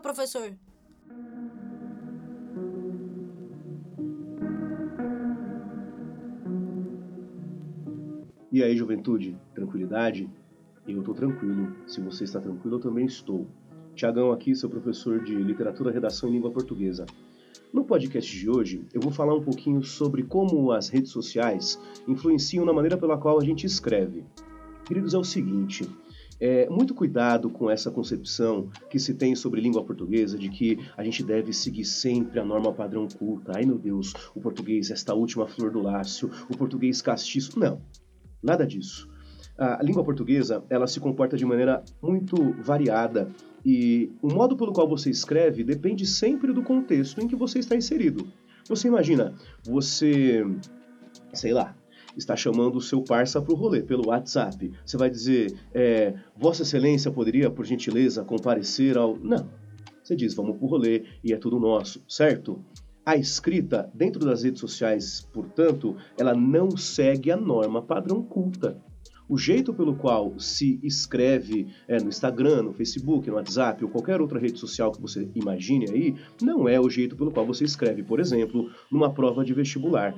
[0.00, 0.52] professor.
[8.50, 9.34] E aí, juventude?
[9.54, 10.28] Tranquilidade?
[10.86, 11.74] Eu estou tranquilo.
[11.86, 13.46] Se você está tranquilo, eu também estou.
[13.94, 17.06] Tiagão aqui, seu professor de Literatura, Redação e Língua Portuguesa.
[17.72, 22.66] No podcast de hoje, eu vou falar um pouquinho sobre como as redes sociais influenciam
[22.66, 24.22] na maneira pela qual a gente escreve.
[24.84, 25.88] Queridos, é o seguinte:
[26.42, 31.04] é, muito cuidado com essa concepção que se tem sobre língua portuguesa de que a
[31.04, 33.52] gente deve seguir sempre a norma padrão culta.
[33.54, 37.56] Ai meu Deus, o português, esta última flor do lácio, o português castiço.
[37.60, 37.80] Não,
[38.42, 39.08] nada disso.
[39.56, 43.30] A língua portuguesa ela se comporta de maneira muito variada
[43.64, 47.76] e o modo pelo qual você escreve depende sempre do contexto em que você está
[47.76, 48.26] inserido.
[48.68, 49.32] Você imagina,
[49.64, 50.44] você,
[51.32, 51.76] sei lá,
[52.16, 54.72] está chamando o seu parça para o rolê pelo WhatsApp.
[54.84, 59.16] Você vai dizer, é, Vossa Excelência poderia, por gentileza, comparecer ao.
[59.16, 59.48] Não.
[60.02, 62.62] Você diz, vamos para o rolê e é tudo nosso, certo?
[63.04, 68.80] A escrita dentro das redes sociais, portanto, ela não segue a norma padrão culta.
[69.28, 74.20] O jeito pelo qual se escreve é, no Instagram, no Facebook, no WhatsApp ou qualquer
[74.20, 78.02] outra rede social que você imagine aí, não é o jeito pelo qual você escreve,
[78.02, 80.14] por exemplo, numa prova de vestibular.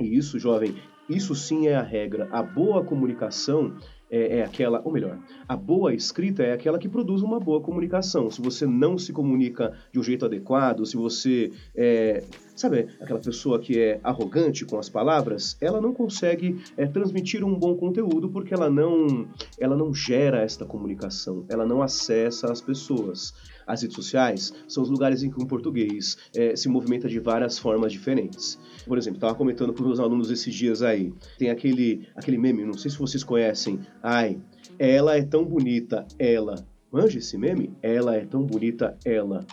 [0.00, 0.74] E isso, jovem,
[1.08, 2.28] isso sim é a regra.
[2.30, 3.76] A boa comunicação
[4.10, 8.30] é, é, aquela, ou melhor, a boa escrita é aquela que produz uma boa comunicação.
[8.30, 12.24] Se você não se comunica de um jeito adequado, se você é,
[12.56, 17.54] sabe, aquela pessoa que é arrogante com as palavras, ela não consegue é, transmitir um
[17.54, 23.34] bom conteúdo porque ela não, ela não gera esta comunicação, ela não acessa as pessoas.
[23.68, 27.58] As redes sociais são os lugares em que o português é, se movimenta de várias
[27.58, 28.58] formas diferentes.
[28.86, 32.72] Por exemplo, estava comentando com meus alunos esses dias aí, tem aquele, aquele meme, não
[32.72, 34.38] sei se vocês conhecem, ai,
[34.78, 36.66] ela é tão bonita, ela.
[36.90, 37.70] Manja esse meme?
[37.82, 39.44] Ela é tão bonita, ela.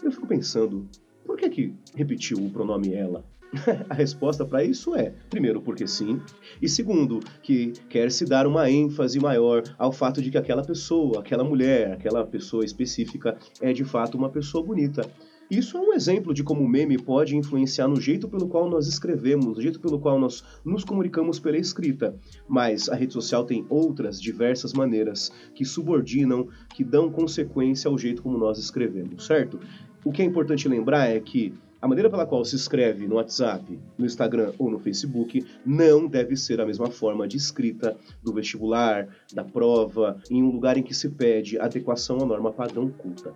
[0.00, 0.88] Eu fico pensando,
[1.24, 3.24] por que que repetiu o pronome ela?
[3.88, 6.20] a resposta para isso é, primeiro, porque sim,
[6.60, 11.20] e segundo, que quer se dar uma ênfase maior ao fato de que aquela pessoa,
[11.20, 15.02] aquela mulher, aquela pessoa específica é de fato uma pessoa bonita.
[15.48, 18.88] Isso é um exemplo de como o meme pode influenciar no jeito pelo qual nós
[18.88, 22.16] escrevemos, no jeito pelo qual nós nos comunicamos pela escrita.
[22.48, 28.22] Mas a rede social tem outras diversas maneiras que subordinam, que dão consequência ao jeito
[28.22, 29.60] como nós escrevemos, certo?
[30.04, 33.78] O que é importante lembrar é que a maneira pela qual se escreve no WhatsApp,
[33.98, 39.08] no Instagram ou no Facebook não deve ser a mesma forma de escrita do vestibular,
[39.32, 43.34] da prova, em um lugar em que se pede adequação à norma padrão culta.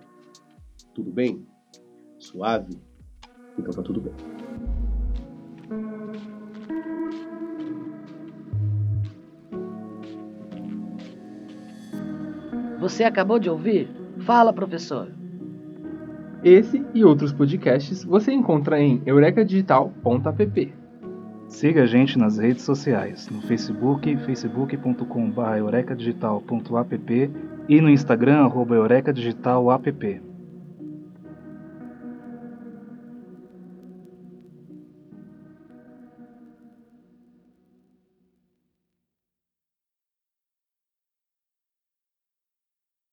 [0.93, 1.45] Tudo bem?
[2.17, 2.77] Suave?
[3.57, 4.13] Então tá tudo bem.
[12.79, 13.87] Você acabou de ouvir?
[14.25, 15.20] Fala, professor.
[16.43, 20.73] Esse e outros podcasts você encontra em eurecadigital.app.
[21.47, 27.31] Siga a gente nas redes sociais, no Facebook, facebook.com.br eurecadigital.app
[27.69, 30.30] e no Instagram, arroba eurecadigital.app.